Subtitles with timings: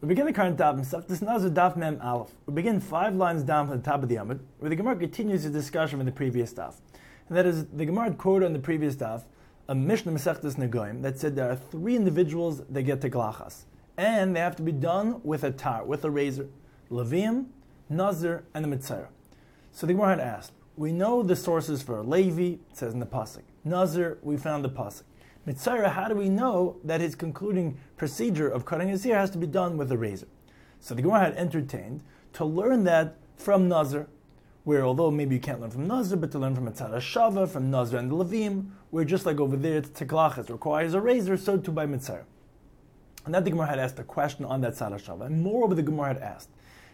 [0.00, 2.30] We begin the current daf in This Nazar daf mem aleph.
[2.46, 5.44] We begin five lines down from the top of the Amud, where the Gemara continues
[5.44, 6.76] the discussion from the previous daf.
[7.28, 9.24] And that is, the Gemara quoted on the previous daf
[9.68, 13.64] a Mishnah Masechtas Negoim that said there are three individuals that get to Glachas.
[13.98, 16.48] And they have to be done with a tar, with a razor.
[16.90, 17.48] Levim,
[17.90, 19.08] Nazir, and the Mitzvah.
[19.70, 23.06] So the Gemara had asked, we know the sources for Levi, it says in the
[23.06, 23.42] Pasuk.
[23.64, 25.02] Nazir, we found the Pasuk.
[25.46, 29.38] Mitzvah, how do we know that his concluding procedure of cutting his hair has to
[29.38, 30.28] be done with a razor?
[30.80, 32.02] So the Gemara had entertained
[32.34, 34.06] to learn that from Nazir,
[34.64, 37.70] where although maybe you can't learn from Nazir, but to learn from Mitzvah Shava, from
[37.70, 41.72] Nazir and the Levim, where just like over there, Tiklachas requires a razor, so too
[41.72, 42.24] by Mitzvah.
[43.24, 45.26] And that the Gemara had asked a question on that Tzara Shava.
[45.26, 46.50] And moreover, the Gemara had asked,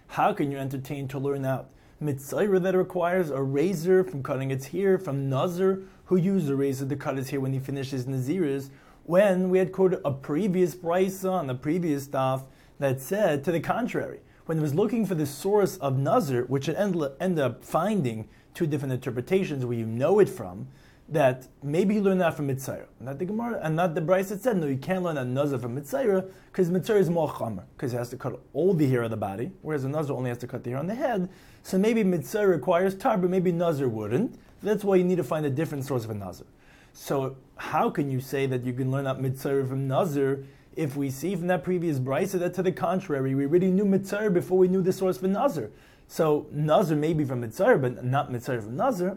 [0.09, 4.67] how can you entertain to learn out Mitzvah that requires a razor from cutting its
[4.67, 8.07] hair, from Nazir, who used the razor to cut his hair when he finished his
[8.07, 8.71] Naziris,
[9.05, 12.45] when we had quoted a previous brisa on the previous stuff
[12.79, 14.21] that said to the contrary.
[14.47, 18.67] When he was looking for the source of Nazir, which it ended up finding two
[18.67, 20.69] different interpretations where you know it from,
[21.09, 22.87] that maybe he learned that from Mitzayra.
[23.01, 25.59] Not the Gemara, and not the Brisa that said, no, you can't learn that Nazir
[25.59, 29.03] from Mitzayra, because Mitzayra is more chamer, because he has to cut all the hair
[29.03, 31.29] of the body, whereas a Nazir only has to cut the hair on the head.
[31.63, 34.39] So maybe Mitzayra requires tar, but maybe Nazir wouldn't.
[34.63, 36.47] That's why you need to find a different source of a Nazir.
[36.93, 40.45] So how can you say that you can learn that Mitzayra from Nazir
[40.77, 44.33] if we see from that previous Brisa that to the contrary, we already knew Mitzayra
[44.33, 45.71] before we knew the source for Nazir.
[46.07, 49.17] So Nazir may be from Mitzayra, but not Mitzayra from Nazir.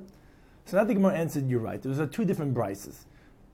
[0.66, 1.82] So now the Gemara answered, you're right.
[1.82, 3.06] There was two different brises.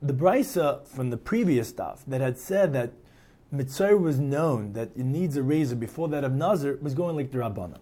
[0.02, 2.91] The brisa from the previous stuff that had said that
[3.52, 7.31] Mitzvah was known that it needs a razor before that of Nazir was going like
[7.31, 7.80] the Rabbanan.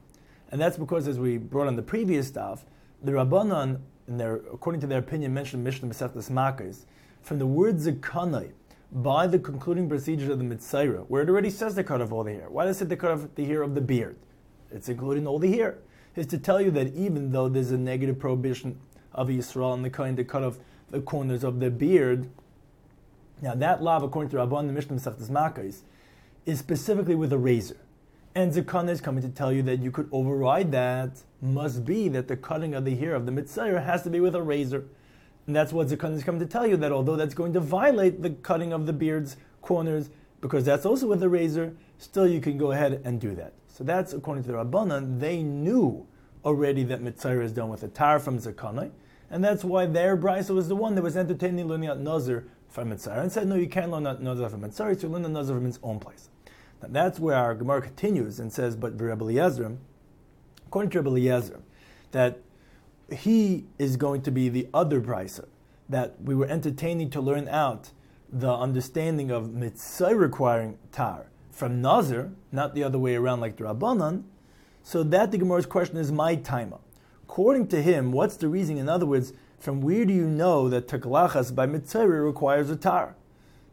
[0.52, 2.66] And that's because, as we brought on the previous stuff,
[3.02, 6.86] the Rabbanan, in their, according to their opinion, mentioned in Mishnah Masechtas Makos,
[7.22, 8.52] from the word Zekanai,
[8.92, 12.24] by the concluding procedure of the Mitzvah, where it already says the cut of all
[12.24, 12.50] the hair.
[12.50, 14.18] Why does it the cut of the hair of the beard?
[14.72, 15.80] It's including all the hair.
[16.16, 18.80] Is to tell you that even though there's a negative prohibition
[19.14, 20.60] of Yisrael and the kind to cut off
[20.92, 22.30] the corners of the beard.
[23.42, 25.82] Now that law, according to Rabban the Mishnah Masechtas Makos,
[26.46, 27.78] is specifically with a razor.
[28.36, 31.22] And Zakana is coming to tell you that you could override that.
[31.42, 34.36] Must be that the cutting of the hair of the mitzvah has to be with
[34.36, 34.86] a razor.
[35.46, 38.22] And that's what Zakana is coming to tell you that although that's going to violate
[38.22, 40.10] the cutting of the beard's corners,
[40.42, 43.54] because that's also with a razor, still you can go ahead and do that.
[43.68, 45.20] So that's according to the Rabbanan.
[45.20, 46.08] They knew
[46.44, 48.92] already that mitzvah is done with a tar from Zakana
[49.34, 52.90] and that's why their brisa was the one that was entertaining learning out Nazir from
[52.90, 55.66] Mitzvah and said, no, you can't learn Nazir from Mitzvah, so learn the Nazir from
[55.66, 56.30] its own place.
[56.84, 61.62] Now that's where our Gemara continues and says, but according to Rebbe Eliezer,
[62.12, 62.40] that
[63.12, 65.46] he is going to be the other brisa
[65.88, 67.92] that we were entertaining to learn out
[68.32, 73.64] the understanding of mitzvah requiring tar from Nazir, not the other way around like the
[73.64, 74.24] Rabbanan.
[74.82, 76.80] So that the Gemara's question is my timer.
[77.24, 78.78] According to him, what's the reason?
[78.78, 83.16] In other words, from where do you know that taklachas by mitzvah requires a tar?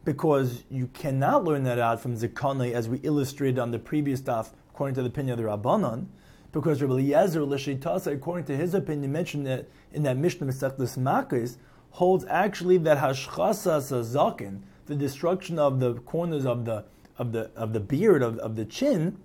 [0.03, 4.53] Because you cannot learn that out from Zikane, as we illustrated on the previous stuff,
[4.73, 6.07] according to the opinion of the Rabbanon.
[6.51, 11.57] Because Rabbi Eliezer Lashitasa, according to his opinion, mentioned that in that Mishnah Masechtas Makos,
[11.91, 16.85] holds actually that hashchasas zakin, the destruction of the corners of the
[17.17, 19.17] of the of the beard of, of the chin,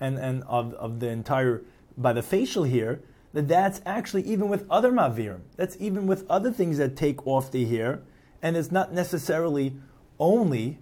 [0.00, 1.62] and and of, of the entire
[1.98, 3.00] by the facial here,
[3.32, 5.40] that that's actually even with other mavirim.
[5.56, 8.02] That's even with other things that take off the hair,
[8.42, 9.76] and it's not necessarily
[10.18, 10.78] only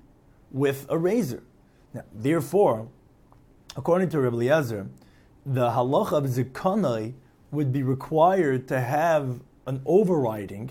[0.50, 1.42] with a razor.
[1.92, 2.88] Now, therefore,
[3.76, 4.88] according to Rabbi Eliezer,
[5.46, 7.14] the halacha of zikanai
[7.50, 10.70] would be required to have an overriding,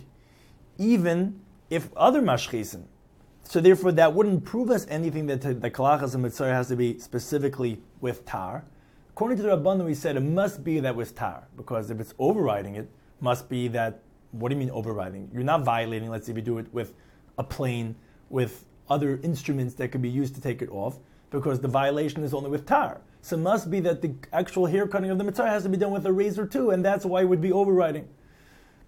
[0.78, 2.84] even if other mashchisim.
[3.44, 6.98] So therefore, that wouldn't prove us anything that the kalachas and mitzvah has to be
[7.00, 8.66] specifically with tar.
[9.10, 12.14] According to the Rabbanan, we said it must be that with tar, because if it's
[12.18, 14.02] overriding it, must be that.
[14.32, 15.30] What do you mean overriding?
[15.32, 16.10] You're not violating.
[16.10, 16.96] Let's say if you do it with
[17.38, 17.96] a plane,
[18.30, 20.98] with other instruments that could be used to take it off,
[21.30, 23.02] because the violation is only with tar.
[23.22, 25.78] So it must be that the actual hair cutting of the mitzvah has to be
[25.78, 28.08] done with a razor too, and that's why it would be overriding.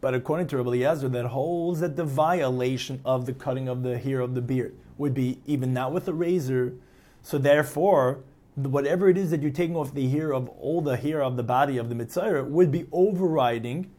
[0.01, 3.97] But according to Rabbi Eliezer, that holds that the violation of the cutting of the
[3.97, 6.73] hair of the beard would be even not with a razor.
[7.23, 8.19] So therefore,
[8.55, 11.43] whatever it is that you're taking off the hair of all the hair of the
[11.43, 13.89] body of the mitzvah would be overriding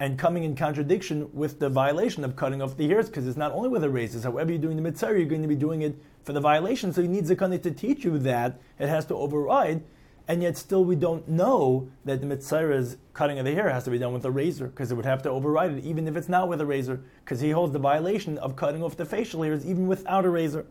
[0.00, 3.52] and coming in contradiction with the violation of cutting off the hairs, because it's not
[3.52, 4.22] only with the razors.
[4.24, 6.92] However, you're doing the mitzvah, you're going to be doing it for the violation.
[6.92, 9.82] So you need zakani to teach you that it has to override,
[10.28, 13.90] and yet still we don't know that the mitzvah's cutting of the hair has to
[13.90, 16.28] be done with a razor, because it would have to override it, even if it's
[16.28, 19.66] not with a razor, because he holds the violation of cutting off the facial hairs
[19.66, 20.66] even without a razor.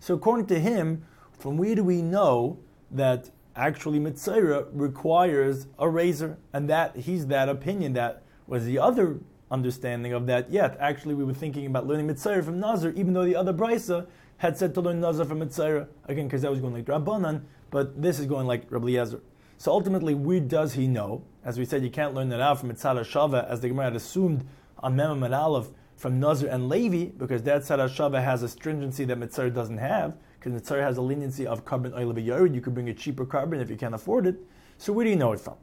[0.00, 1.04] So according to him,
[1.38, 2.58] from where do we know
[2.90, 6.38] that actually Mitzvah requires a razor?
[6.52, 8.22] And that he's that opinion that
[8.52, 9.18] was the other
[9.50, 10.50] understanding of that.
[10.50, 14.06] Yet, actually, we were thinking about learning Mitzvah from Nazar, even though the other Brisa
[14.36, 18.02] had said to learn Nazar from Mitzvah, again, because that was going like Rabbanan, but
[18.02, 19.22] this is going like Rabbi Yezer.
[19.56, 21.24] So ultimately, where does he know?
[21.42, 23.96] As we said, you can't learn that out from Mitzvah Shava, as the Gemara had
[23.96, 24.44] assumed
[24.80, 29.06] on Mem and Aleph from Nazar and Levi, because that Tzara Shava has a stringency
[29.06, 32.74] that Mitzvah doesn't have, because Mitzvah has a leniency of carbon oil of You could
[32.74, 34.36] bring a cheaper carbon if you can't afford it.
[34.76, 35.56] So where do you know it from?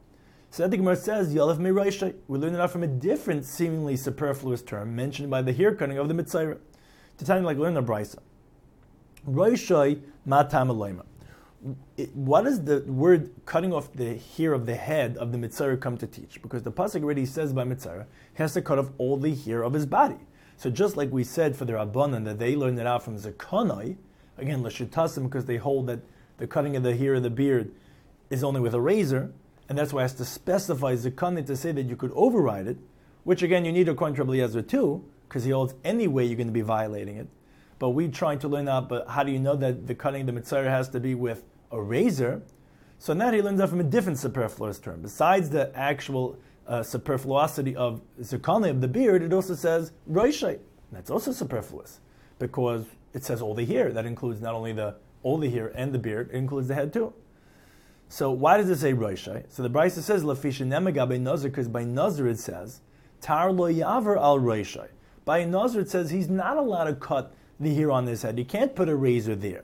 [0.50, 2.14] So that the Gemara says, Yalav Meiraisha.
[2.26, 5.98] We learn it out from a different, seemingly superfluous term mentioned by the hair cutting
[5.98, 6.58] of the Mitzvah.
[7.18, 8.18] To tell you like learn the Brisa.
[9.28, 11.02] Roishai Matam
[12.14, 15.98] what does the word cutting off the hair of the head of the mitzvah come
[15.98, 16.40] to teach?
[16.40, 19.62] Because the pasuk already says by mitzvah he has to cut off all the hair
[19.62, 20.16] of his body.
[20.56, 23.96] So just like we said for the rabbanon that they learned it out from zakanai,
[24.38, 26.00] again l'shitasim because they hold that
[26.38, 27.72] the cutting of the hair of the beard
[28.30, 29.30] is only with a razor,
[29.70, 32.76] and that's why it has to specify zakanai to say that you could override it,
[33.22, 36.48] which again you need according to Rabbi too, because he holds any way you're going
[36.48, 37.28] to be violating it.
[37.78, 40.32] But we're trying to learn out, but how do you know that the cutting the
[40.32, 42.42] mitzvah has to be with a razor?
[42.98, 45.02] So now he learns that from a different superfluous term.
[45.02, 46.36] Besides the actual
[46.66, 50.58] uh, superfluosity of zirkani of the beard, it also says roishay.
[50.90, 52.00] That's also superfluous
[52.40, 53.92] because it says all the hair.
[53.92, 56.92] That includes not only the all the hair and the beard, it includes the head
[56.92, 57.12] too.
[58.12, 59.44] So why does it say roishay?
[59.48, 62.80] So the Brisa says lafisha nemagabe nazar because by nazar it says
[63.20, 64.88] tar lo yaver al roishay.
[65.24, 68.36] By nazar it says he's not allowed to cut the hair on his head.
[68.36, 69.62] You can't put a razor there.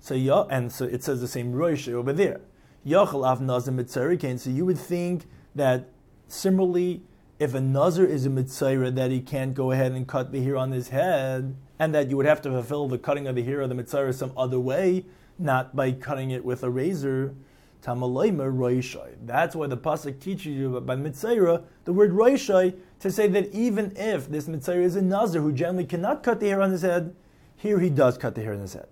[0.00, 0.14] So
[0.50, 2.42] and so it says the same roish over there.
[2.86, 4.38] Yachal av nazar mitzarikain.
[4.38, 5.88] So you would think that
[6.26, 7.00] similarly,
[7.38, 10.58] if a nazar is a mitzayra, that he can't go ahead and cut the hair
[10.58, 13.62] on his head, and that you would have to fulfill the cutting of the hair
[13.62, 15.06] of the mitzayra some other way,
[15.38, 17.34] not by cutting it with a razor.
[17.82, 19.14] Roishai.
[19.24, 23.92] That's why the pasuk teaches you by mitzayra the word roishai to say that even
[23.96, 27.14] if this mitzayra is a nazar who generally cannot cut the hair on his head,
[27.56, 28.86] here he does cut the hair on his head.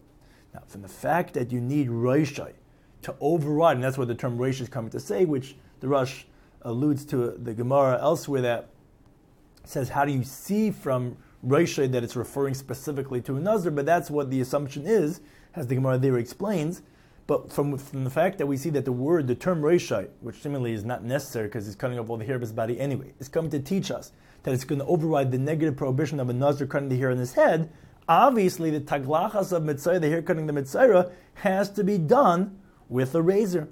[0.53, 2.53] Now, from the fact that you need Roishai
[3.03, 6.25] to override, and that's what the term Rosh is coming to say, which the Rosh
[6.63, 8.71] alludes to the Gemara elsewhere that
[9.65, 11.17] says, how do you see from
[11.47, 13.71] Roishai that it's referring specifically to a Nazar?
[13.71, 15.21] But that's what the assumption is,
[15.55, 16.83] as the Gemara there explains.
[17.27, 20.41] But from, from the fact that we see that the word, the term Roishai, which
[20.41, 23.13] seemingly is not necessary because he's cutting off all the hair of his body anyway,
[23.19, 24.13] is coming to teach us
[24.45, 27.19] that it's going to override the negative prohibition of a Nazar cutting the hair on
[27.19, 27.69] his head,
[28.09, 32.59] obviously the taglachas of mitzvah, the hair cutting the mitzvah, has to be done
[32.89, 33.69] with a razor.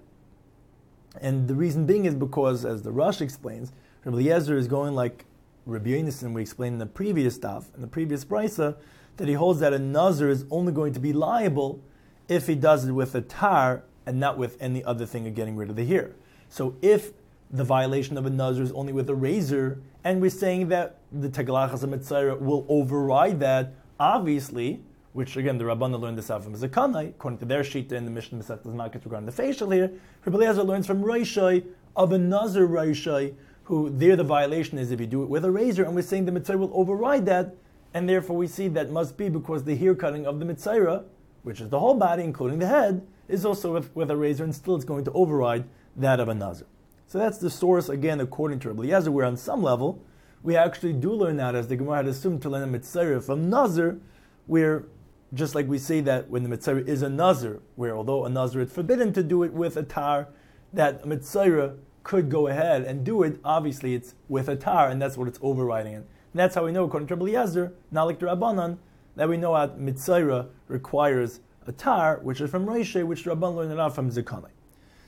[1.20, 3.72] And the reason being is because, as the Rosh explains,
[4.04, 5.24] Rabbi Eliezer is going like
[5.64, 8.76] Rabbi Yonason we explained in the previous stuff, in the previous brisa,
[9.16, 11.80] that he holds that a nazar is only going to be liable
[12.28, 15.56] if he does it with a tar and not with any other thing of getting
[15.56, 16.12] rid of the hair.
[16.48, 17.12] So if
[17.50, 21.28] the violation of a nazar is only with a razor, and we're saying that the
[21.28, 24.82] taglachas mitzvah will override that, obviously,
[25.12, 28.10] which again the Rabbanah learned this out from Zakanai, according to their shita in the
[28.10, 29.90] Mishnah Masechtas Makkos regarding the facial here.
[30.24, 31.64] Rabbi Eliezer learns from Roishai
[31.96, 33.34] of a Nazar Roishai,
[33.64, 36.26] who there the violation is if you do it with a razor, and we're saying
[36.26, 37.54] the mitzvah will override that,
[37.94, 41.04] and therefore we see that must be because the hair cutting of the mitzvah,
[41.44, 44.55] which is the whole body, including the head, is also with, with a razor, and
[44.55, 45.65] still it's going to override
[45.96, 46.67] that of a Nazar.
[47.06, 50.03] So that's the source, again, according to Rabbi Eliezer, where on some level,
[50.43, 53.48] we actually do learn that as the Gemara had assumed to learn a mitzvah from
[53.48, 53.98] nazir,
[54.46, 54.84] where
[55.32, 58.63] just like we say that when the mitzvah is a nazir, where although a nazir
[58.63, 60.29] is forbidden to do it with a tar,
[60.72, 63.41] that a mitzvah could go ahead and do it.
[63.44, 65.94] Obviously, it's with a tar, and that's what it's overriding.
[65.94, 68.79] And that's how we know, according to Rabbi Yezer, not like the Rabbanan,
[69.16, 73.72] that we know that mitzvah requires a tar, which is from Reishe, which Rabban learned
[73.72, 74.50] it out from Zikane.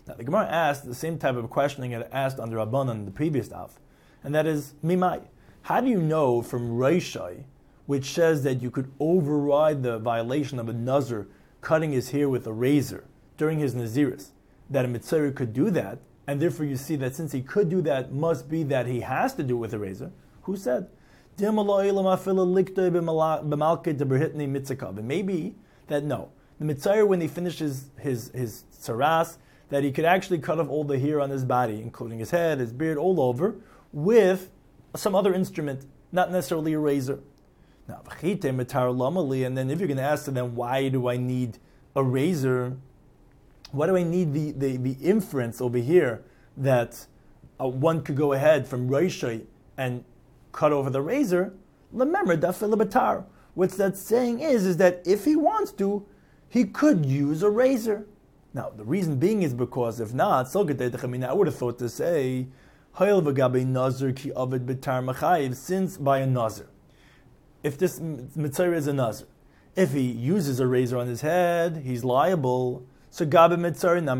[0.06, 3.10] Now, the Gemara asked the same type of questioning it asked under Rabbanan in the
[3.10, 3.72] previous daf,
[4.22, 5.22] and that is, Mimai.
[5.62, 7.44] How do you know from Reishe
[7.86, 11.28] which says that you could override the violation of a nazir
[11.60, 13.04] cutting his hair with a razor
[13.36, 14.30] during his naziris,
[14.68, 17.80] that a mitzvah could do that, and therefore you see that since he could do
[17.82, 20.10] that, must be that he has to do it with a razor.
[20.42, 20.88] Who said?
[21.38, 21.52] It
[25.04, 25.54] may be
[25.88, 29.36] that no, the mitzvah when he finishes his his saras,
[29.68, 32.58] that he could actually cut off all the hair on his body, including his head,
[32.58, 33.56] his beard, all over,
[33.92, 34.50] with
[34.94, 37.20] some other instrument, not necessarily a razor.
[37.88, 38.38] Now, and
[39.56, 41.58] then if you're going to ask them, why do I need
[41.94, 42.76] a razor?
[43.72, 46.24] Why do I need the, the, the inference over here
[46.56, 47.06] that
[47.60, 49.44] uh, one could go ahead from Roshai
[49.76, 50.04] and
[50.56, 51.54] cut over the razor?
[51.92, 56.04] What's that saying is, is that if he wants to,
[56.48, 58.06] he could use a razor.
[58.52, 62.48] Now, the reason being is because if not, so I would have thought to say,
[62.98, 64.12] nazar
[65.54, 66.68] since by a nazir.
[67.62, 69.26] If this mitzvah is a nazir,
[69.74, 72.86] if he uses a razor on his head, he's liable.
[73.10, 74.14] So gabe mitzvah na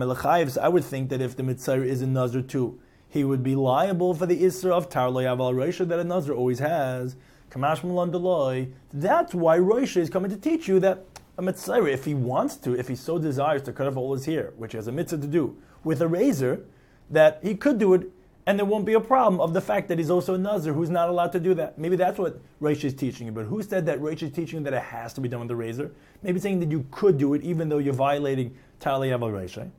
[0.49, 2.79] So I would think that if the mitzvah is a nazir too,
[3.09, 7.17] he would be liable for the isra of tar aval roisha that a always has.
[7.51, 11.05] Kamash That's why Roisha is coming to teach you that
[11.39, 14.27] a mitzvah, if he wants to, if he so desires to cut off all his
[14.27, 16.65] hair, which he has a mitzvah to do, with a razor,
[17.11, 18.11] that he could do it,
[18.47, 20.89] and there won't be a problem of the fact that he's also a nazir who's
[20.91, 21.79] not allowed to do that.
[21.79, 23.33] Maybe that's what Reish is teaching you.
[23.33, 25.49] But who said that Reish is teaching you that it has to be done with
[25.49, 25.91] the razor?
[26.23, 29.57] Maybe saying that you could do it even though you're violating Tali Aval Reish.
[29.57, 29.73] And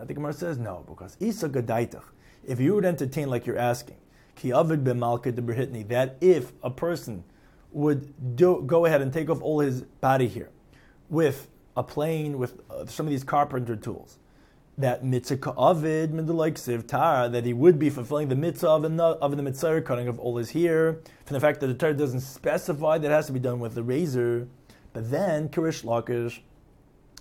[0.00, 2.04] I think Gemara says no, because Isa Gadaitach,
[2.46, 3.96] if you would entertain like you're asking,
[4.36, 7.24] Ki Avid B'Malka de that if a person
[7.72, 10.50] would do, go ahead and take off all his body here,
[11.08, 14.18] with a plane, with uh, some of these carpenter tools.
[14.78, 19.36] That mitzvah avid siv tara that he would be fulfilling the mitzvah of the, of
[19.36, 22.96] the mitzvah cutting of all his hair, from the fact that the Torah doesn't specify
[22.96, 24.48] that it has to be done with the razor.
[24.92, 26.40] But then kirish lakish,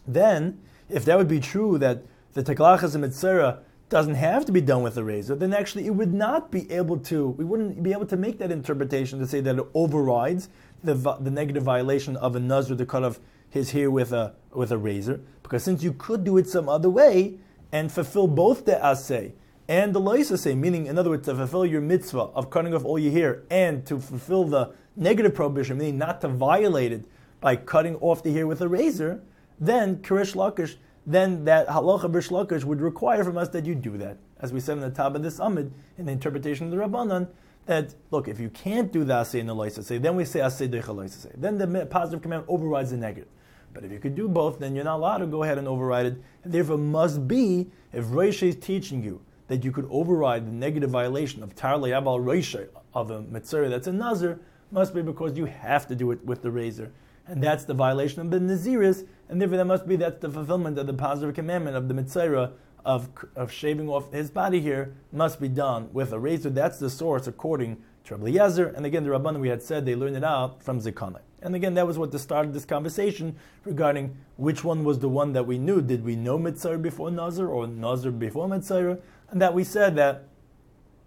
[0.07, 4.61] then if that would be true that the teklachas and mitzvah doesn't have to be
[4.61, 7.91] done with the razor, then actually it would not be able to, we wouldn't be
[7.91, 10.49] able to make that interpretation to say that it overrides
[10.83, 13.19] the, the negative violation of a nazar to cut off
[13.49, 16.89] his hair with a with a razor, because since you could do it some other
[16.89, 17.33] way
[17.71, 19.31] and fulfill both the asay
[19.67, 22.99] and the loisasay, meaning in other words to fulfill your mitzvah of cutting off all
[22.99, 27.05] your hair and to fulfill the negative prohibition, meaning not to violate it
[27.41, 29.21] by cutting off the hair with a razor,
[29.59, 30.75] then kirish lakish,
[31.05, 34.59] then that halacha b'rish lakish would require from us that you do that, as we
[34.59, 37.27] said in the top of this amid in the interpretation of the rabbanon.
[37.65, 40.67] That look, if you can't do the asay and the loisasay, then we say asay
[40.67, 43.27] deicha Then the positive command overrides the negative.
[43.73, 46.07] But if you could do both, then you're not allowed to go ahead and override
[46.07, 46.21] it.
[46.43, 50.89] And therefore, must be if Reisha is teaching you that you could override the negative
[50.89, 54.39] violation of Tar Abal Reisha of a Mitzvah that's a Nazir,
[54.71, 56.91] must be because you have to do it with the razor.
[57.27, 60.77] And that's the violation of the Naziris, and therefore that must be that's the fulfillment
[60.77, 62.51] of the positive commandment of the Mitzvah
[62.85, 66.49] of, of shaving off his body here must be done with a razor.
[66.49, 68.75] That's the source according to Rabbi Yezer.
[68.75, 71.19] And again, the Rabban we had said they learned it out from Zikana.
[71.41, 75.07] And again, that was what the start of this conversation regarding which one was the
[75.07, 75.81] one that we knew.
[75.81, 78.99] Did we know Mitzvah before Nazar or Nazar before Mitzvah?
[79.29, 80.25] And that we said that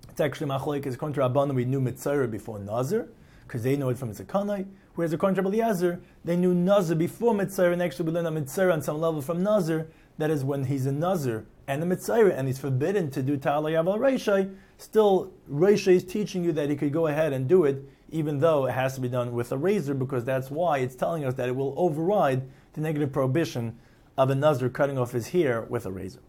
[0.08, 3.08] it's actually Machloik is contra Rabban, we knew Mitzvah before Nazar,
[3.42, 4.66] because they know it from Zakanai.
[4.94, 8.72] Whereas according to Eliezer, they knew Nazar before Mitzvah, and actually we learned a Mitzvah
[8.72, 9.86] on some level from Nazar.
[10.18, 13.70] That is when he's a Nazar and a Mitzvah, and he's forbidden to do Ta'ala
[13.70, 14.54] Yaval Reishai.
[14.76, 17.82] Still, Reishai is teaching you that he could go ahead and do it
[18.12, 21.24] even though it has to be done with a razor, because that's why it's telling
[21.24, 22.42] us that it will override
[22.74, 23.78] the negative prohibition
[24.18, 26.20] of a Nazir cutting off his hair with a razor.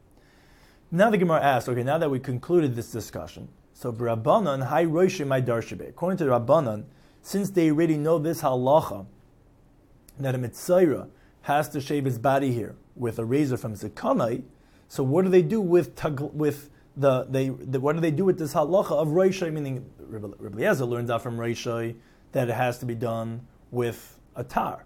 [0.92, 5.28] Now the Gemara asks, okay, now that we concluded this discussion, so Rabbanan, Hai Roshim
[5.46, 5.90] Darshabe.
[5.90, 6.86] According to Rabbanan,
[7.24, 9.08] since they already know this halacha,
[10.20, 11.08] that a Mitzayra
[11.44, 14.44] has to shave his body here with a razor from Zekanai,
[14.88, 16.04] so what do they do with,
[16.34, 20.28] with the, they, the, what do they do with this halacha of Roshai, meaning Rabbi
[20.46, 21.96] Eliezer learns out from Reishai
[22.34, 24.86] that it has to be done with a tar,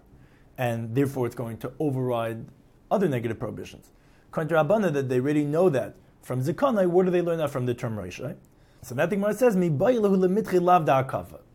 [0.56, 2.46] and therefore it's going to override
[2.90, 3.90] other negative prohibitions.
[4.30, 7.66] Contra Abana, that they already know that from Zikonai, where do they learn that from
[7.66, 8.36] the term Reishai?
[8.82, 9.56] So that thing says,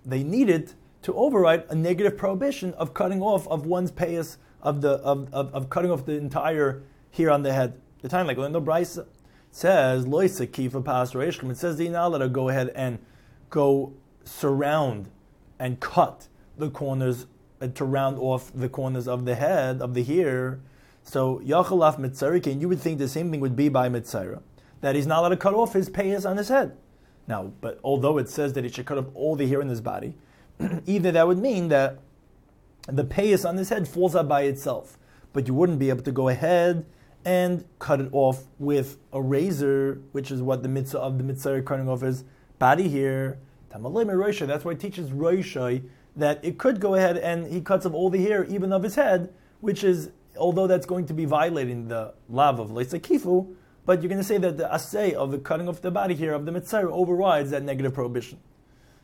[0.06, 4.94] They needed to override a negative prohibition of cutting off of one's payas of the
[5.00, 7.80] of, of, of, cutting off the entire hair on the head.
[8.02, 9.06] The time like when the Brisa
[9.52, 13.00] says loisa kifa pas It says allowed to go ahead and
[13.50, 13.94] go
[14.24, 15.10] surround
[15.60, 17.28] and cut the corners
[17.62, 20.60] uh, to round off the corners of the head of the hair.
[21.04, 24.42] So Yachalaf Mitzarikin, you would think the same thing would be by Mitzara,
[24.82, 26.78] that he's not allowed to cut off his payas on his head.
[27.28, 29.82] Now, but although it says that he should cut off all the hair in his
[29.82, 30.16] body,
[30.86, 32.00] either that would mean that
[32.88, 34.98] the payas on his head falls out by itself,
[35.32, 36.86] but you wouldn't be able to go ahead
[37.26, 41.62] and cut it off with a razor, which is what the mitzvah of the mitzvah
[41.62, 42.26] cutting off is
[42.60, 43.40] body here.
[43.70, 45.84] That's why it teaches Roishai
[46.16, 48.96] that it could go ahead and he cuts off all the hair, even of his
[48.96, 54.10] head, which is, although that's going to be violating the lav of Kifu, but you're
[54.10, 56.52] going to say that the assay of the cutting off the body here of the
[56.52, 58.40] mitzvah overrides that negative prohibition.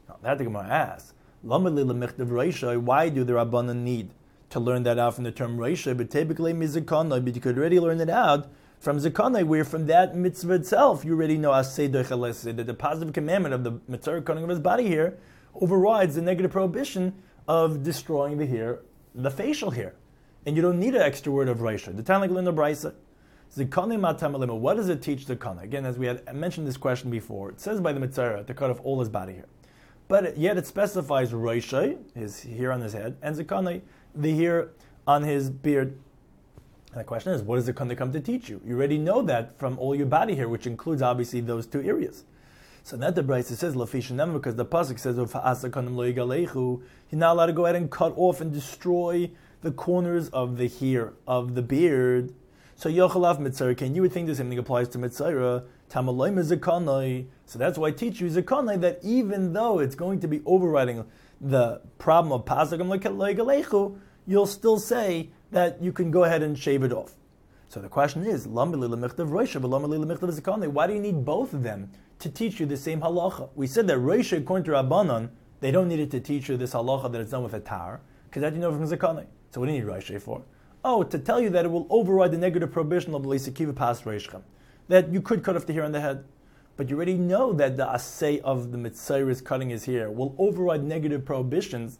[0.08, 4.12] Now, that the Gemara asks, why do the Rabbanan need
[4.50, 5.96] to learn that out from the term Reisha?
[5.96, 10.54] But typically, but you could already learn it out from Zakanai, where from that mitzvah
[10.54, 14.60] itself, you already know Asay that the positive commandment of the mitzvah cutting of his
[14.60, 15.18] body here
[15.56, 17.14] overrides the negative prohibition
[17.48, 18.80] of destroying the hair,
[19.14, 19.96] the facial hair.
[20.46, 21.96] and you don't need an extra word of Reisha.
[21.96, 22.94] The time like Linda Brisa.
[23.56, 25.62] What does it teach the kana?
[25.62, 28.70] Again, as we had mentioned this question before, it says by the Mitzvah to cut
[28.70, 29.48] off all his body here.
[30.08, 33.82] But yet it specifies Roishay, his hair on his head, and Zakane,
[34.16, 34.70] the hair
[35.06, 35.98] on his beard.
[36.92, 38.62] And the question is, what does Zakane come to teach you?
[38.66, 42.24] You already know that from all your body hair, which includes obviously those two areas.
[42.84, 45.28] So that the Brisa says Lafishanem because the pasuk says you're
[47.20, 49.30] not allowed to go ahead and cut off and destroy
[49.62, 52.34] the corners of the hair of the beard.
[52.80, 55.66] So Yochalav Mitzvah, and you would think the same thing applies to Mitzvah.
[55.90, 56.48] Tamalayim is
[57.46, 61.04] So that's why I teach you zakanai that even though it's going to be overriding
[61.42, 66.84] the problem of pasagam lekalechu, you'll still say that you can go ahead and shave
[66.84, 67.16] it off.
[67.68, 68.80] So the question is, why do
[70.94, 73.50] you need both of them to teach you the same halacha?
[73.56, 76.72] We said that Roisha, according to Rabbanon, they don't need it to teach you this
[76.74, 79.26] halacha that it's done with a tar, because that you know from zakanai.
[79.52, 80.44] So what do you need Roisha for?
[80.84, 84.02] Oh, to tell you that it will override the negative prohibition of the Leisikiva pas
[84.04, 84.42] Reishchem
[84.88, 86.26] that you could cut off the hair on the head.
[86.76, 90.84] But you already know that the assay of the mitzvah cutting his hair will override
[90.84, 92.00] negative prohibitions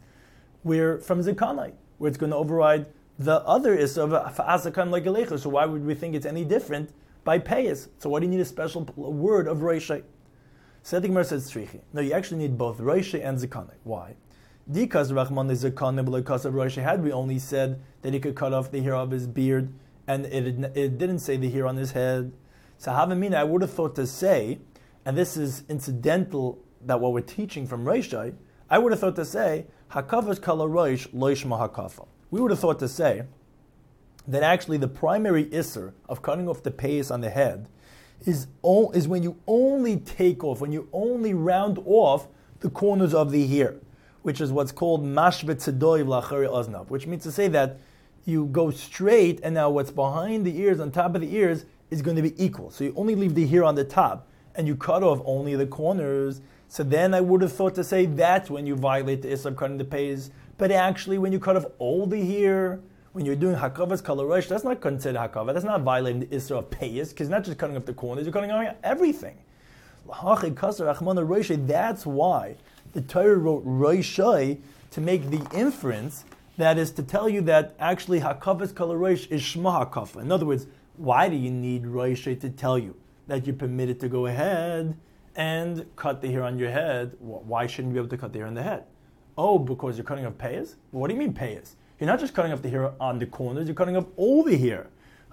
[0.62, 2.86] where from Zikanai, where it's going to override
[3.18, 5.04] the other is of Fa'asakan like
[5.38, 7.88] So why would we think it's any different by payas?
[7.98, 10.02] So why do you need a special word of Roishay?
[10.82, 11.80] Sedig says Strichi.
[11.92, 13.74] No, you actually need both Roishay and Zikanai.
[13.84, 14.16] Why?
[14.70, 18.52] Because Rahman is Zikanai, because of Roishay, had we only said that he could cut
[18.52, 19.72] off the hair of his beard
[20.06, 22.32] and it, it didn't say the hair on his head,
[22.78, 24.58] so Havamina, I would have thought to say,
[25.04, 28.34] and this is incidental that what we're teaching from Reishai,
[28.70, 32.08] I would have thought to say, Hakavas kala Roish loishma hakafa.
[32.30, 33.24] We would have thought to say
[34.26, 37.68] that actually the primary isser of cutting off the payas on the head
[38.24, 38.46] is,
[38.94, 42.28] is when you only take off, when you only round off
[42.60, 43.76] the corners of the hair,
[44.22, 47.78] which is what's called mashvet tzedoiv lachari oznav, which means to say that
[48.24, 52.02] you go straight and now what's behind the ears, on top of the ears, is
[52.02, 52.70] going to be equal.
[52.70, 55.66] So you only leave the hair on the top and you cut off only the
[55.66, 56.40] corners.
[56.68, 59.78] So then I would have thought to say that's when you violate the Islam cutting
[59.78, 60.30] the pays.
[60.58, 62.80] But actually, when you cut off all the hair,
[63.12, 65.52] when you're doing hakavas kalaresh, that's not considered hakava.
[65.52, 68.32] That's not violating the Isra of payas because not just cutting off the corners, you're
[68.32, 69.36] cutting off everything.
[70.06, 72.56] That's why
[72.92, 76.24] the Torah wrote Roishai to make the inference
[76.56, 80.20] that is to tell you that actually hakavas kalaresh is shma hakafa.
[80.20, 82.94] In other words, why do you need Roishay to tell you
[83.28, 84.96] that you're permitted to go ahead
[85.36, 87.16] and cut the hair on your head?
[87.20, 88.84] Why shouldn't you be able to cut the hair on the head?
[89.38, 90.74] Oh, because you're cutting off payas?
[90.90, 91.76] What do you mean payas?
[91.98, 94.56] You're not just cutting off the hair on the corners, you're cutting off all the
[94.56, 94.88] hair.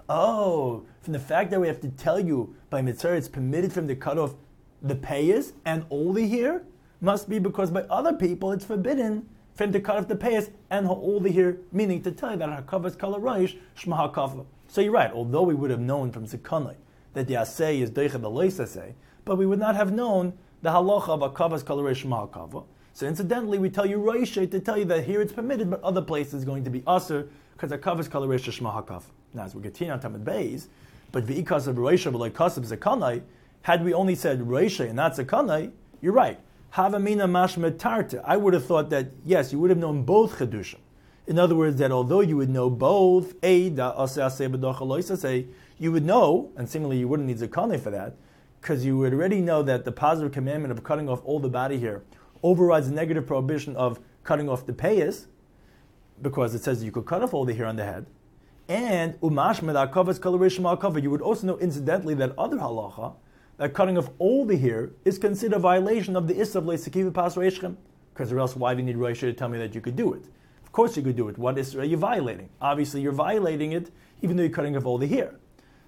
[0.08, 3.80] Oh, from the fact that we have to tell you by mitzvah it's permitted for
[3.80, 4.34] him to cut off
[4.80, 6.62] the payas and all the hair,
[7.00, 10.50] must be because by other people it's forbidden for him to cut off the payas
[10.70, 14.44] and all the hair, meaning to tell you that hakavas kala raish shma hakava.
[14.68, 16.76] So you're right, although we would have known from Zikanai
[17.14, 20.32] that the Asay is Deicha the but we would not have known
[20.62, 22.64] the halacha of Akavas Kalaresh Ma'akava.
[22.92, 26.02] So incidentally, we tell you Raisha to tell you that here it's permitted, but other
[26.02, 29.02] places is going to be Aser, because Akavas Kalaresh Shmahakav.
[29.34, 30.66] Now, as we get here on Tamid Beis,
[31.12, 33.22] but V'ikas of Raisha, but like Kasab Zakanai,
[33.62, 36.40] had we only said Raisha and not Zakanai, you're right.
[36.78, 38.22] Havamina Mashmetarta.
[38.24, 40.78] I would have thought that, yes, you would have known both Chedushim.
[41.26, 43.72] In other words, that although you would know both, you
[45.92, 48.14] would know, and similarly you wouldn't need zakane for that,
[48.60, 51.80] because you would already know that the positive commandment of cutting off all the body
[51.80, 52.04] here
[52.44, 55.26] overrides the negative prohibition of cutting off the payas,
[56.22, 58.06] because it says you could cut off all the hair on the head.
[58.68, 61.00] And umashmed akavas colorishim cover.
[61.00, 63.16] You would also know incidentally that other halacha,
[63.58, 67.12] that cutting off all the hair is considered a violation of the isav of leisakiva
[67.12, 69.96] pas because or else why do you need Rosh to tell me that you could
[69.96, 70.24] do it?
[70.64, 71.38] Of course you could do it.
[71.38, 72.48] What is are you violating?
[72.60, 73.90] Obviously you're violating it
[74.22, 75.34] even though you're cutting off all the hair.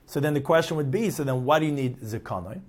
[0.06, 2.60] So then the question would be, so then why do you need zikanoi?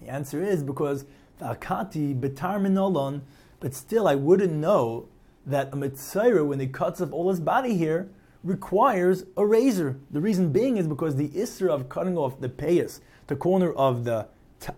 [0.00, 1.04] The answer is because
[1.38, 3.22] the akati betar minolon,
[3.60, 5.08] but still I wouldn't know
[5.44, 8.08] that a mitzayra, when he cuts off all his body hair,
[8.44, 9.98] requires a razor.
[10.10, 14.04] The reason being is because the isra of cutting off the payas, the corner of
[14.04, 14.26] the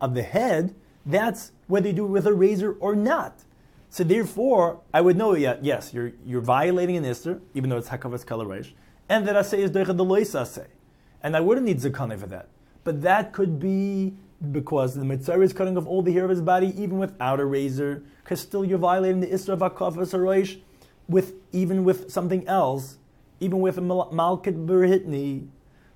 [0.01, 0.75] of the head,
[1.07, 3.45] that's whether you do it with a razor or not.
[3.89, 7.89] So therefore, I would know, yeah, yes, you're, you're violating an Isser, even though it's
[7.89, 8.73] Hakavas Kalaresh,
[9.09, 10.67] and that I say is Deicha Delois say.
[11.23, 12.49] And I wouldn't need Zakane for that.
[12.85, 14.15] But that could be
[14.53, 17.45] because the Mitzvah is cutting off all the hair of his body, even without a
[17.45, 20.61] razor, because still you're violating the Isra of Hakavas Aroish,
[21.09, 22.99] with, even with something else,
[23.41, 25.49] even with a Malkit Berhitni.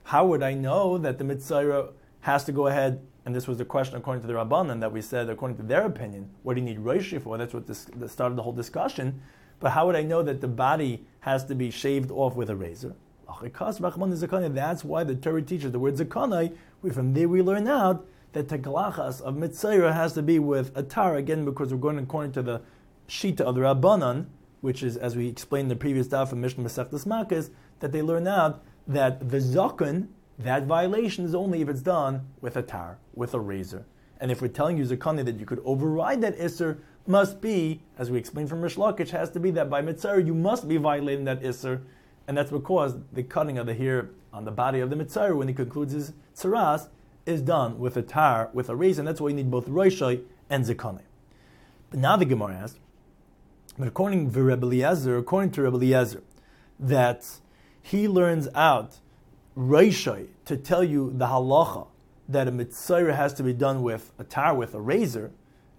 [0.02, 1.90] How would I know that the Mitzvah
[2.24, 5.00] has to go ahead and this was the question according to the Rabbanan that we
[5.00, 7.36] said, according to their opinion, what do you need Roshi for?
[7.36, 9.20] That's what this, that started the whole discussion.
[9.60, 12.56] but how would I know that the body has to be shaved off with a
[12.56, 12.94] razor?
[13.26, 16.56] That's why the Torah teaches the word zakanai.
[16.92, 21.16] From there we learn out that tekalachas of mitzayra has to be with a tar
[21.16, 22.62] again because we're going according to the
[23.06, 24.26] shita of the rabbanan,
[24.62, 28.02] which is as we explained in the previous daf of Mishnah Masechtas Makkos, that they
[28.02, 32.98] learn out that the zakon that violation is only if it's done with a tar,
[33.14, 33.86] with a razor.
[34.20, 38.10] And if we're telling you zakani that you could override that isser, must be, as
[38.10, 41.24] we explained from Rish Lakish, has to be that by mitzvah you must be violating
[41.24, 41.82] that isser,
[42.26, 45.48] and that's because the cutting of the hair on the body of the mitzvah when
[45.48, 46.88] he concludes his tzaras
[47.26, 50.22] is done with a tar, with a razor, and that's why you need both roishai
[50.48, 51.02] and zakani.
[51.90, 52.78] But now the Gemara asks,
[53.78, 56.22] but according to Rebbe Eliezer, according to Rebbe Eliezer,
[56.78, 57.26] that
[57.82, 58.98] he learns out
[59.56, 61.86] Reishai to tell you the halacha
[62.28, 65.30] that a mitzvah has to be done with a tar, with a razor,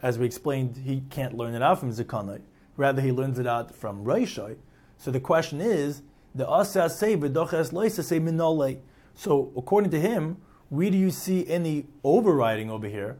[0.01, 2.41] as we explained, he can't learn it out from Zakanai.
[2.77, 4.57] Rather, he learns it out from Reishai.
[4.97, 8.79] So the question is, the Asa say v'doches loisa say minole.
[9.13, 10.37] So according to him,
[10.69, 13.17] where do you see any overriding over here?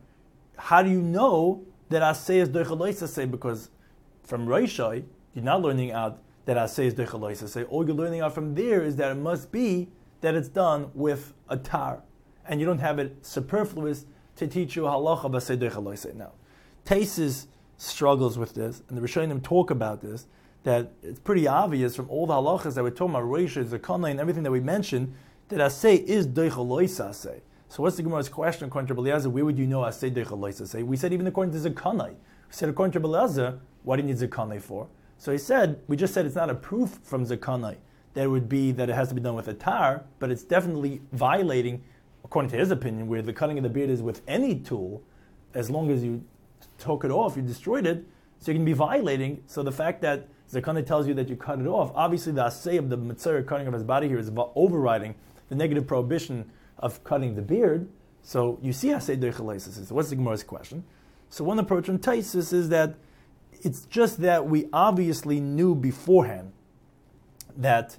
[0.58, 3.26] How do you know that Asay is doichaloisa say?
[3.26, 3.70] Because
[4.24, 7.63] from Reishai, you're not learning out that Asay is doichaloisa say.
[7.63, 9.89] All you're learning out from there is that it must be
[10.26, 12.02] that it's done with a tar,
[12.48, 16.32] and you don't have it superfluous to teach you halacha b'sei Now,
[16.84, 17.46] Taisis
[17.78, 20.26] struggles with this, and the Rishonim talk about this.
[20.64, 24.20] That it's pretty obvious from all the halachas that we're talking about, Reisha, Zakana, and
[24.20, 25.14] everything that we mentioned,
[25.50, 27.42] that Asay is Deichaloisa Asay.
[27.70, 29.28] So what's the Gemara's question according to Beliezer?
[29.28, 30.84] Where would you know Asay Deichaloisa Asay?
[30.84, 32.10] We said even according to Zakanai.
[32.10, 32.16] We
[32.50, 34.88] said according to Beliezer, what do you need Zakanai for?
[35.20, 37.76] So he said, we just said it's not a proof from Zakanai
[38.15, 41.01] that would be that it has to be done with a tar, but it's definitely
[41.12, 41.84] violating,
[42.23, 45.04] according to his opinion, where the cutting of the beard is with any tool,
[45.54, 46.23] as long as you
[46.78, 48.04] took it off, you destroyed it,
[48.39, 49.43] so you can be violating.
[49.45, 52.78] So the fact that Zakana tells you that you cut it off, obviously the assay
[52.78, 55.15] of the mitzvah cutting of his body here is overriding
[55.49, 56.49] the negative prohibition
[56.80, 57.88] of cutting the beard.
[58.21, 59.91] So you see assay deichalesis.
[59.91, 60.84] What's the Gemara's question?
[61.30, 62.95] So one approach on Taisus is that
[63.51, 66.54] it's just that we obviously knew beforehand
[67.58, 67.97] that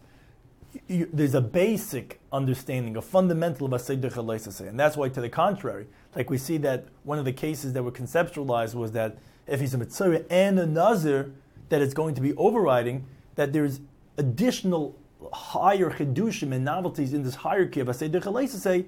[0.88, 5.86] you, there's a basic understanding, a fundamental of Asay And that's why, to the contrary,
[6.14, 9.74] like we see that one of the cases that were conceptualized was that if he's
[9.74, 11.32] a Mitzvah and a Nazir,
[11.68, 13.80] that it's going to be overriding, that there's
[14.16, 14.96] additional
[15.32, 18.86] higher chidushim and novelties in this hierarchy of Asay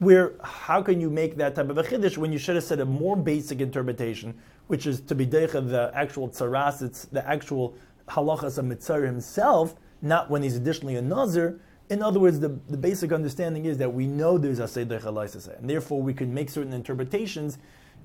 [0.00, 2.80] where how can you make that type of a chiddush when you should have said
[2.80, 4.34] a more basic interpretation,
[4.66, 7.74] which is to be the actual tzaras, it's the actual
[8.08, 11.60] halachas of Mitzvah himself, not when he's additionally a Nazir.
[11.88, 15.70] In other words, the, the basic understanding is that we know there's a Seder and
[15.70, 17.58] therefore we can make certain interpretations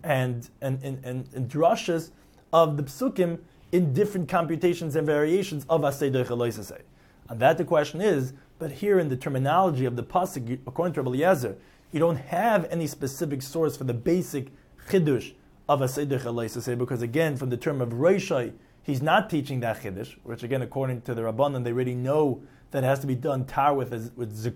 [0.03, 2.11] and, and, and, and, and drushes
[2.51, 3.39] of the psukim
[3.71, 6.81] in different computations and variations of Aseder Chalaisase.
[7.29, 11.01] And that the question is, but here in the terminology of the pasuk, according to
[11.01, 11.57] Rabbi Eliezer,
[11.91, 14.51] you don't have any specific source for the basic
[14.89, 15.33] chidush
[15.67, 18.53] of Aseder Chalaisase, because again, from the term of Reishai,
[18.85, 22.83] he's not teaching that chiddush, which again, according to the Rabbanan, they already know that
[22.83, 24.37] it has to be done tar with with.
[24.37, 24.51] So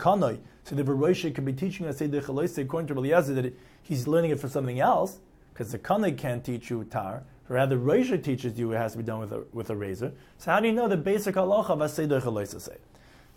[0.76, 4.80] the Baroshi could be teaching us according to Eliezer that he's learning it for something
[4.80, 5.20] else,
[5.52, 7.24] because zakanoi can't teach you tar.
[7.48, 10.14] Rather, Roisha teaches you it has to be done with a, with a razor.
[10.38, 12.78] So how do you know the basic halacha of aseder chaloisase?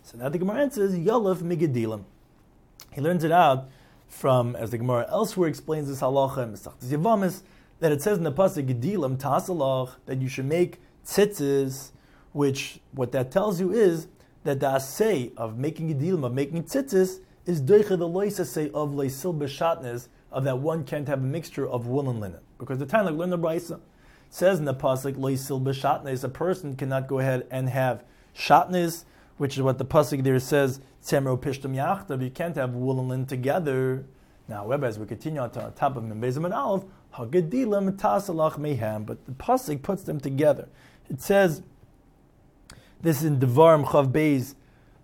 [0.03, 2.03] So now the Gemara answers Yolov migadilim.
[2.91, 3.69] He learns it out
[4.07, 6.51] from, as the Gemara elsewhere explains this halacha in
[7.79, 11.91] that it says in the pasuk Gedilim Tasalach that you should make tzitzis,
[12.31, 14.07] which what that tells you is
[14.43, 19.37] that the assay of making Gedilim, of making tzitzis, is doicha the loisase of leisil
[19.37, 22.39] beshatnes, of that one can't have a mixture of wool and linen.
[22.57, 23.79] Because the time like learn the brisa
[24.29, 28.03] says in the pasuk leisil beshatnes, a person cannot go ahead and have
[28.35, 29.03] shatnes,
[29.37, 33.09] which is what the pasuk there says, tzemro pishtam yachtav, you can't have wool and
[33.09, 34.05] linen together.
[34.47, 36.83] Now, however, as we continue on to top of Membezim and Aleph,
[37.15, 37.65] But the
[39.37, 40.67] pasuk puts them together.
[41.09, 41.61] It says
[43.01, 44.55] this is in Devarim Chav Beis,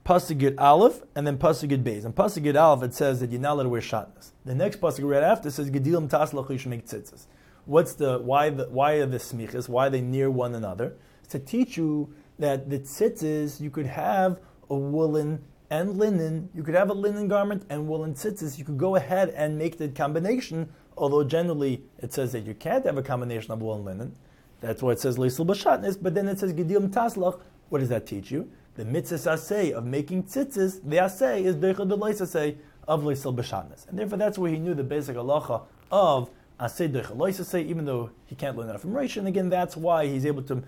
[0.06, 2.06] pasuk Aleph, and then pasuk Beis.
[2.06, 4.32] And pasuk Aleph it says that you're not allowed to wear shatnas.
[4.46, 7.28] The next pasuk right after says Gedilim tasalach make tzitzis.
[7.66, 8.50] What's the why?
[8.50, 9.70] The, why are the smichas?
[9.70, 10.96] Why are they near one another?
[11.20, 16.50] It's to teach you that the tzitzis you could have a woolen and linen.
[16.56, 18.58] You could have a linen garment and woolen tzitzis.
[18.58, 20.70] You could go ahead and make the combination
[21.00, 24.16] although generally it says that you can't have a combination of wool and linen.
[24.62, 27.40] That's why it says leisul b'shatnis, but then it says gedim taslach.
[27.70, 28.52] What does that teach you?
[28.76, 32.58] The mitzvah asay of making tzitzis, the asay is deichad delois asay
[32.88, 33.88] of leisul b'shatnis.
[33.88, 38.12] And therefore that's where he knew the basic halacha of asay deichad asay, even though
[38.26, 39.18] he can't learn that from Reish.
[39.18, 40.62] And again, that's why he's able to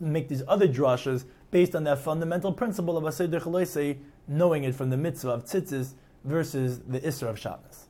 [0.00, 4.90] make these other drashas based on that fundamental principle of Aseder Chaloisei, knowing it from
[4.90, 7.87] the mitzvah of tzitzis versus the Isra of Shabbos.